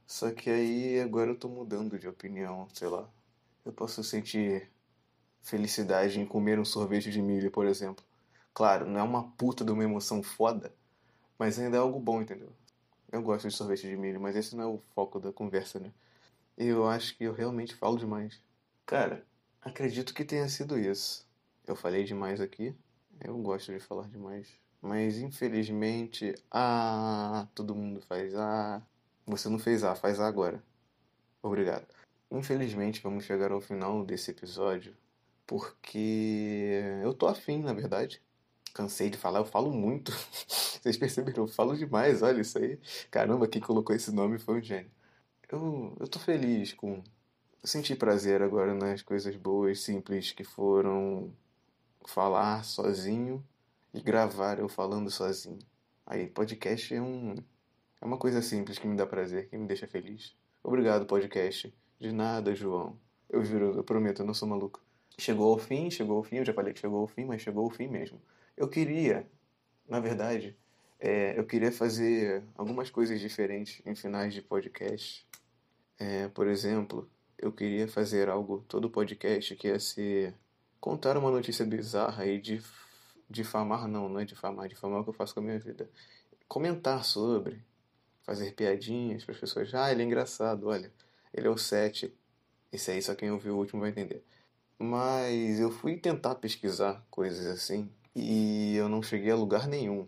Só 0.07 0.31
que 0.31 0.49
aí 0.49 0.99
agora 0.99 1.31
eu 1.31 1.37
tô 1.37 1.47
mudando 1.47 1.99
de 1.99 2.07
opinião, 2.07 2.67
sei 2.73 2.87
lá. 2.87 3.07
Eu 3.63 3.71
posso 3.71 4.03
sentir 4.03 4.69
felicidade 5.43 6.19
em 6.19 6.25
comer 6.25 6.59
um 6.59 6.65
sorvete 6.65 7.11
de 7.11 7.21
milho, 7.21 7.51
por 7.51 7.65
exemplo. 7.67 8.03
Claro, 8.53 8.87
não 8.87 8.99
é 8.99 9.03
uma 9.03 9.29
puta 9.31 9.63
de 9.63 9.71
uma 9.71 9.83
emoção 9.83 10.23
foda, 10.23 10.73
mas 11.37 11.59
ainda 11.59 11.77
é 11.77 11.79
algo 11.79 11.99
bom, 11.99 12.21
entendeu? 12.21 12.51
Eu 13.11 13.21
gosto 13.21 13.47
de 13.47 13.55
sorvete 13.55 13.87
de 13.87 13.95
milho, 13.95 14.19
mas 14.19 14.35
esse 14.35 14.55
não 14.55 14.63
é 14.63 14.67
o 14.67 14.81
foco 14.95 15.19
da 15.19 15.31
conversa, 15.31 15.79
né? 15.79 15.91
Eu 16.57 16.87
acho 16.87 17.15
que 17.17 17.23
eu 17.23 17.33
realmente 17.33 17.75
falo 17.75 17.97
demais. 17.97 18.41
Cara, 18.85 19.25
acredito 19.61 20.13
que 20.13 20.25
tenha 20.25 20.49
sido 20.49 20.77
isso. 20.77 21.28
Eu 21.69 21.75
falei 21.75 22.03
demais 22.03 22.41
aqui. 22.41 22.75
Eu 23.23 23.37
gosto 23.37 23.71
de 23.71 23.79
falar 23.79 24.07
demais. 24.07 24.47
Mas 24.81 25.17
infelizmente, 25.19 26.35
ah, 26.51 27.47
todo 27.55 27.75
mundo 27.75 28.01
faz 28.01 28.33
ah. 28.35 28.81
Você 29.25 29.49
não 29.49 29.59
fez 29.59 29.83
ah, 29.83 29.95
faz 29.95 30.19
ah 30.19 30.27
agora. 30.27 30.63
Obrigado. 31.41 31.85
Infelizmente, 32.31 33.01
vamos 33.01 33.25
chegar 33.25 33.51
ao 33.51 33.61
final 33.61 34.03
desse 34.05 34.31
episódio 34.31 34.95
porque 35.47 36.81
eu 37.03 37.13
tô 37.13 37.27
afim, 37.27 37.61
na 37.61 37.73
verdade. 37.73 38.21
Cansei 38.73 39.09
de 39.09 39.17
falar, 39.17 39.39
eu 39.39 39.45
falo 39.45 39.71
muito. 39.71 40.11
Vocês 40.47 40.97
perceberam? 40.97 41.43
Eu 41.43 41.47
falo 41.47 41.75
demais, 41.75 42.21
olha 42.21 42.41
isso 42.41 42.57
aí. 42.59 42.79
Caramba, 43.11 43.47
quem 43.47 43.61
colocou 43.61 43.95
esse 43.95 44.11
nome 44.11 44.39
foi 44.39 44.59
um 44.59 44.61
gênio 44.61 44.91
eu, 45.51 45.95
eu 45.99 46.07
tô 46.07 46.19
feliz 46.19 46.73
com. 46.73 47.03
Eu 47.61 47.67
senti 47.67 47.95
prazer 47.95 48.41
agora 48.41 48.73
nas 48.73 49.01
coisas 49.01 49.35
boas, 49.35 49.81
simples 49.81 50.31
que 50.31 50.43
foram 50.43 51.33
falar 52.09 52.63
sozinho 52.65 53.45
e 53.93 54.01
gravar 54.01 54.59
eu 54.59 54.67
falando 54.67 55.09
sozinho. 55.11 55.59
Aí, 56.05 56.27
podcast 56.27 56.93
é 56.93 57.01
um. 57.01 57.35
É 58.01 58.05
uma 58.05 58.17
coisa 58.17 58.41
simples 58.41 58.79
que 58.79 58.87
me 58.87 58.95
dá 58.95 59.05
prazer, 59.05 59.47
que 59.47 59.57
me 59.57 59.67
deixa 59.67 59.87
feliz. 59.87 60.35
Obrigado, 60.63 61.05
podcast. 61.05 61.73
De 61.99 62.11
nada, 62.11 62.55
João. 62.55 62.97
Eu 63.29 63.43
juro, 63.43 63.73
eu 63.77 63.83
prometo, 63.83 64.21
eu 64.21 64.25
não 64.25 64.33
sou 64.33 64.47
maluco. 64.47 64.81
Chegou 65.17 65.51
ao 65.51 65.59
fim, 65.59 65.91
chegou 65.91 66.17
ao 66.17 66.23
fim, 66.23 66.37
eu 66.37 66.45
já 66.45 66.53
falei 66.53 66.73
que 66.73 66.79
chegou 66.79 67.01
ao 67.01 67.07
fim, 67.07 67.25
mas 67.25 67.41
chegou 67.41 67.65
ao 67.65 67.69
fim 67.69 67.87
mesmo. 67.87 68.19
Eu 68.57 68.67
queria, 68.67 69.27
na 69.87 69.99
verdade, 69.99 70.57
é, 70.99 71.37
eu 71.37 71.45
queria 71.45 71.71
fazer 71.71 72.43
algumas 72.55 72.89
coisas 72.89 73.19
diferentes 73.19 73.81
em 73.85 73.93
finais 73.93 74.33
de 74.33 74.41
podcast. 74.41 75.27
É, 75.99 76.27
por 76.29 76.47
exemplo, 76.47 77.07
eu 77.37 77.51
queria 77.51 77.87
fazer 77.87 78.29
algo 78.29 78.63
todo 78.67 78.89
podcast 78.89 79.55
que 79.55 79.67
ia 79.67 79.79
ser 79.79 80.33
contar 80.79 81.17
uma 81.17 81.31
notícia 81.31 81.65
bizarra 81.65 82.25
e 82.25 82.39
dif 82.39 82.79
difamar, 83.29 83.87
não, 83.87 84.09
não 84.09 84.19
é 84.19 84.25
difamar, 84.25 84.67
difamar 84.67 84.97
é 84.97 85.01
o 85.01 85.03
que 85.03 85.09
eu 85.11 85.13
faço 85.13 85.33
com 85.33 85.39
a 85.39 85.43
minha 85.43 85.59
vida. 85.59 85.89
Comentar 86.47 87.05
sobre, 87.05 87.63
fazer 88.23 88.53
piadinhas 88.55 89.23
para 89.23 89.35
as 89.35 89.39
pessoas. 89.39 89.73
Ah, 89.73 89.91
ele 89.91 90.01
é 90.01 90.05
engraçado, 90.05 90.67
olha, 90.67 90.91
ele 91.33 91.47
é 91.47 91.49
o 91.49 91.57
7. 91.57 92.11
Esse 92.71 92.91
aí 92.91 93.01
só 93.01 93.13
quem 93.13 93.31
ouviu 93.31 93.55
o 93.55 93.57
último 93.57 93.81
vai 93.81 93.91
entender. 93.91 94.23
Mas 94.79 95.59
eu 95.59 95.69
fui 95.71 95.97
tentar 95.97 96.35
pesquisar 96.35 97.05
coisas 97.11 97.45
assim 97.45 97.89
e 98.15 98.75
eu 98.75 98.89
não 98.89 99.03
cheguei 99.03 99.31
a 99.31 99.35
lugar 99.35 99.67
nenhum. 99.67 100.07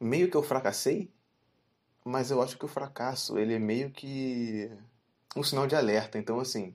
Meio 0.00 0.30
que 0.30 0.36
eu 0.36 0.42
fracassei, 0.42 1.10
mas 2.04 2.30
eu 2.30 2.40
acho 2.40 2.56
que 2.56 2.64
o 2.64 2.68
fracasso 2.68 3.38
ele 3.38 3.54
é 3.54 3.58
meio 3.58 3.90
que 3.90 4.70
um 5.36 5.42
sinal 5.42 5.66
de 5.66 5.76
alerta. 5.76 6.18
Então, 6.18 6.40
assim, 6.40 6.74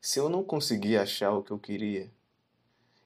se 0.00 0.18
eu 0.18 0.28
não 0.28 0.42
conseguir 0.42 0.96
achar 0.96 1.32
o 1.32 1.42
que 1.42 1.52
eu 1.52 1.58
queria, 1.58 2.10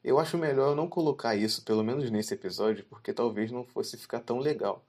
eu 0.06 0.20
acho 0.20 0.38
melhor 0.38 0.70
eu 0.70 0.76
não 0.76 0.88
colocar 0.88 1.34
isso, 1.34 1.64
pelo 1.64 1.82
menos 1.82 2.10
nesse 2.10 2.32
episódio, 2.32 2.84
porque 2.86 3.12
talvez 3.12 3.50
não 3.50 3.64
fosse 3.64 3.96
ficar 3.96 4.20
tão 4.20 4.38
legal. 4.38 4.84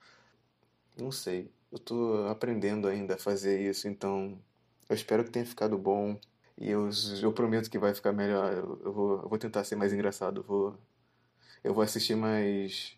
Não 0.95 1.11
sei. 1.11 1.51
Eu 1.71 1.79
tô 1.79 2.27
aprendendo 2.29 2.87
ainda 2.87 3.15
a 3.15 3.17
fazer 3.17 3.59
isso, 3.67 3.87
então 3.87 4.39
eu 4.87 4.95
espero 4.95 5.23
que 5.23 5.31
tenha 5.31 5.45
ficado 5.45 5.77
bom. 5.77 6.19
E 6.57 6.69
eu, 6.69 6.89
eu 7.21 7.33
prometo 7.33 7.69
que 7.69 7.79
vai 7.79 7.93
ficar 7.95 8.13
melhor. 8.13 8.53
Eu, 8.53 8.81
eu, 8.85 8.93
vou, 8.93 9.21
eu 9.23 9.29
vou 9.29 9.37
tentar 9.39 9.63
ser 9.63 9.75
mais 9.75 9.91
engraçado. 9.93 10.41
Eu 10.41 10.43
vou, 10.43 10.79
eu 11.63 11.73
vou 11.73 11.83
assistir 11.83 12.15
mais 12.15 12.95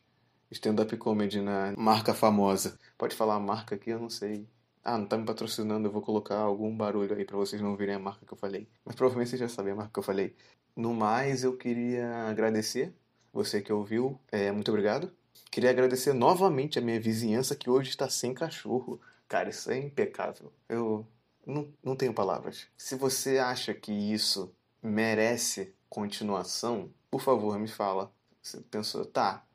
stand-up 0.52 0.96
comedy 0.98 1.42
na 1.42 1.74
marca 1.78 2.14
famosa. 2.14 2.78
Pode 2.98 3.16
falar 3.16 3.36
a 3.36 3.40
marca 3.40 3.76
aqui? 3.76 3.92
Eu 3.92 4.00
não 4.00 4.10
sei. 4.10 4.48
Ah, 4.92 4.98
não 4.98 5.06
tá 5.06 5.16
me 5.16 5.24
patrocinando, 5.24 5.88
eu 5.88 5.92
vou 5.92 6.02
colocar 6.02 6.38
algum 6.38 6.76
barulho 6.76 7.16
aí 7.16 7.24
para 7.24 7.38
vocês 7.38 7.62
não 7.62 7.70
ouvirem 7.70 7.94
a 7.94 8.00
marca 8.00 8.26
que 8.26 8.34
eu 8.34 8.38
falei. 8.38 8.68
Mas 8.84 8.96
provavelmente 8.96 9.30
vocês 9.30 9.40
já 9.40 9.48
sabem 9.48 9.74
a 9.74 9.76
marca 9.76 9.94
que 9.94 10.00
eu 10.00 10.04
falei. 10.04 10.36
No 10.76 10.96
mais, 10.96 11.44
eu 11.44 11.56
queria 11.56 12.12
agradecer 12.28 12.92
você 13.32 13.62
que 13.62 13.72
ouviu. 13.72 14.20
É, 14.32 14.52
muito 14.52 14.70
obrigado. 14.70 15.12
Queria 15.52 15.70
agradecer 15.70 16.12
novamente 16.14 16.80
a 16.80 16.82
minha 16.82 17.00
vizinhança 17.00 17.56
que 17.56 17.70
hoje 17.70 17.92
está 17.92 18.10
sem 18.10 18.34
cachorro. 18.34 19.00
Cara, 19.28 19.52
isso 19.52 19.70
é 19.70 19.78
impecável. 19.78 20.52
Eu 20.68 21.06
não, 21.46 21.72
não 21.84 21.96
tenho 21.96 22.12
palavras. 22.12 22.66
Se 22.76 22.96
você 22.96 23.38
acha 23.38 23.76
que 23.76 23.92
isso 23.92 24.52
merece 24.82 25.72
continuação, 25.88 26.92
por 27.12 27.22
favor, 27.22 27.60
me 27.60 27.68
fala. 27.68 28.12
Você 28.42 28.60
pensou, 28.62 29.06
tá, 29.06 29.46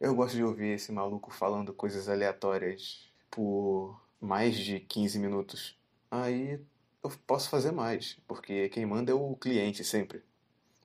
eu 0.00 0.14
gosto 0.14 0.34
de 0.34 0.42
ouvir 0.42 0.76
esse 0.76 0.90
maluco 0.92 1.30
falando 1.30 1.74
coisas 1.74 2.08
aleatórias 2.08 3.06
por 3.30 4.07
mais 4.20 4.56
de 4.56 4.80
15 4.80 5.18
minutos. 5.18 5.76
Aí 6.10 6.60
eu 7.02 7.10
posso 7.26 7.48
fazer 7.48 7.70
mais, 7.70 8.18
porque 8.26 8.68
quem 8.70 8.86
manda 8.86 9.12
é 9.12 9.14
o 9.14 9.36
cliente 9.36 9.84
sempre. 9.84 10.22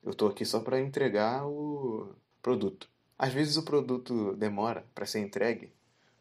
Eu 0.02 0.12
estou 0.12 0.28
aqui 0.28 0.44
só 0.44 0.60
para 0.60 0.80
entregar 0.80 1.46
o 1.46 2.14
produto. 2.42 2.88
Às 3.18 3.32
vezes 3.32 3.56
o 3.56 3.62
produto 3.62 4.34
demora 4.36 4.84
para 4.94 5.06
ser 5.06 5.20
entregue, 5.20 5.72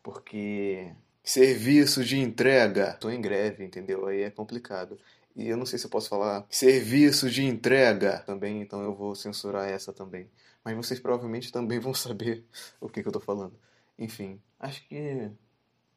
porque 0.01 0.93
serviço 1.23 2.03
de 2.03 2.17
entrega, 2.17 2.91
estou 2.91 3.11
em 3.11 3.21
greve, 3.21 3.63
entendeu? 3.63 4.05
Aí 4.05 4.21
é 4.21 4.29
complicado. 4.29 4.97
E 5.35 5.47
eu 5.47 5.57
não 5.57 5.65
sei 5.65 5.79
se 5.79 5.85
eu 5.85 5.89
posso 5.89 6.09
falar 6.09 6.45
serviço 6.49 7.29
de 7.29 7.43
entrega 7.43 8.19
também, 8.19 8.61
então 8.61 8.83
eu 8.83 8.93
vou 8.93 9.15
censurar 9.15 9.67
essa 9.69 9.91
também. 9.91 10.29
Mas 10.63 10.75
vocês 10.75 10.99
provavelmente 10.99 11.51
também 11.51 11.79
vão 11.79 11.93
saber 11.95 12.45
o 12.79 12.87
que, 12.87 13.01
que 13.01 13.07
eu 13.07 13.11
estou 13.11 13.21
falando. 13.21 13.53
Enfim, 13.97 14.39
acho 14.59 14.87
que 14.87 15.29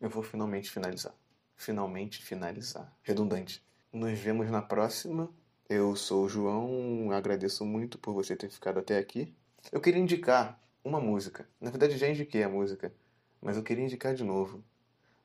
eu 0.00 0.10
vou 0.10 0.22
finalmente 0.22 0.70
finalizar. 0.70 1.14
Finalmente 1.56 2.22
finalizar. 2.22 2.92
Redundante. 3.02 3.64
Nos 3.92 4.18
vemos 4.18 4.50
na 4.50 4.60
próxima. 4.60 5.30
Eu 5.68 5.96
sou 5.96 6.24
o 6.24 6.28
João, 6.28 7.10
agradeço 7.10 7.64
muito 7.64 7.98
por 7.98 8.14
você 8.14 8.36
ter 8.36 8.50
ficado 8.50 8.78
até 8.78 8.98
aqui. 8.98 9.34
Eu 9.72 9.80
queria 9.80 10.00
indicar 10.00 10.60
uma 10.84 11.00
música. 11.00 11.48
Na 11.60 11.70
verdade, 11.70 11.98
já 11.98 12.08
indiquei 12.08 12.42
a 12.44 12.48
música, 12.48 12.94
mas 13.40 13.56
eu 13.56 13.62
queria 13.62 13.84
indicar 13.84 14.14
de 14.14 14.22
novo. 14.22 14.62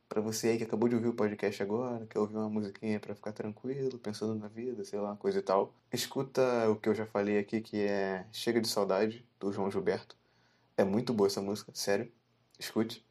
Para 0.10 0.20
você 0.20 0.50
aí 0.50 0.58
que 0.58 0.64
acabou 0.64 0.90
de 0.90 0.96
ouvir 0.96 1.08
o 1.10 1.14
podcast 1.14 1.62
agora, 1.62 2.06
quer 2.08 2.20
ouvir 2.20 2.36
uma 2.36 2.50
musiquinha 2.50 3.00
para 3.00 3.16
ficar 3.16 3.32
tranquilo, 3.32 4.00
pensando 4.00 4.36
na 4.36 4.48
vida, 4.48 4.84
sei 4.84 5.00
lá, 5.00 5.16
coisa 5.16 5.40
e 5.40 5.42
tal. 5.42 5.74
Escuta 5.92 6.70
o 6.70 6.76
que 6.76 6.90
eu 6.90 6.96
já 6.96 7.06
falei 7.06 7.38
aqui, 7.38 7.62
que 7.62 7.82
é 7.84 8.26
Chega 8.32 8.60
de 8.60 8.68
Saudade, 8.68 9.26
do 9.40 9.54
João 9.54 9.70
Gilberto. 9.70 10.18
É 10.76 10.84
muito 10.84 11.14
boa 11.14 11.28
essa 11.28 11.42
música, 11.42 11.72
sério. 11.76 12.12
Escute. 12.60 13.06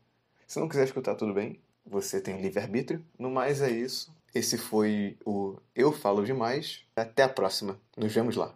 Se 0.50 0.58
não 0.58 0.68
quiser 0.68 0.82
escutar, 0.82 1.14
tudo 1.14 1.32
bem. 1.32 1.60
Você 1.86 2.20
tem 2.20 2.42
livre-arbítrio. 2.42 3.04
No 3.16 3.30
mais 3.30 3.62
é 3.62 3.70
isso. 3.70 4.12
Esse 4.34 4.58
foi 4.58 5.16
o 5.24 5.56
Eu 5.76 5.92
Falo 5.92 6.24
Demais. 6.24 6.80
Até 6.96 7.22
a 7.22 7.28
próxima. 7.28 7.78
Nos 7.96 8.12
vemos 8.12 8.34
lá. 8.34 8.52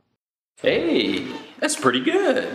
Hey, 0.60 1.22
that's 1.60 1.76
pretty 1.76 2.00
good. 2.00 2.48